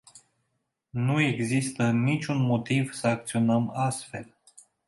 [0.91, 4.35] Nu există niciun motiv să acționăm astfel.